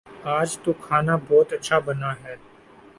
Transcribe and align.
آج 0.37 0.49
تو 0.63 0.71
کھانا 0.81 1.15
بہت 1.27 1.47
اچھا 1.53 1.77
بنا 1.85 2.11
ہے 2.23 2.35